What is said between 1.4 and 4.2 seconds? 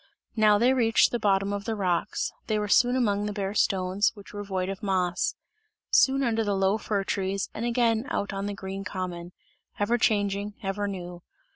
of the rocks, they were soon among the bare stones,